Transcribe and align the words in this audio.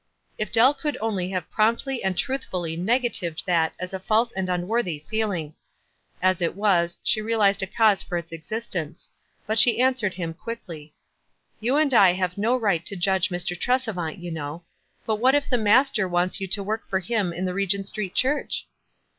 If 0.39 0.51
Dell 0.51 0.73
could 0.73 0.97
only 0.99 1.29
have 1.29 1.51
promptly 1.51 2.03
and 2.03 2.17
truth 2.17 2.45
fully 2.45 2.75
negatived 2.75 3.43
that 3.45 3.75
as 3.79 3.93
a 3.93 3.99
false 3.99 4.31
and 4.31 4.49
unworthy 4.49 5.05
feeling! 5.07 5.53
As 6.23 6.41
it 6.41 6.55
was, 6.55 6.97
she 7.03 7.21
realized 7.21 7.61
a 7.61 7.67
cause 7.67 8.01
for 8.01 8.17
its 8.17 8.31
existence; 8.31 9.11
but 9.45 9.59
she 9.59 9.79
answered 9.79 10.15
him, 10.15 10.33
quickly,— 10.33 10.95
"You 11.59 11.75
and 11.77 11.93
I 11.93 12.13
have 12.13 12.35
no 12.35 12.57
right 12.57 12.83
to 12.87 12.95
judge 12.95 13.29
Mr. 13.29 13.55
Tresevant, 13.55 14.17
you 14.17 14.31
know. 14.31 14.63
But 15.05 15.17
what 15.17 15.35
if 15.35 15.47
the 15.47 15.59
Master 15.59 16.07
wants 16.07 16.41
you 16.41 16.47
to 16.47 16.63
work 16.63 16.89
for 16.89 16.99
him 16.99 17.31
in 17.31 17.45
the 17.45 17.53
Regent 17.53 17.87
Street 17.87 18.15
Church?" 18.15 18.65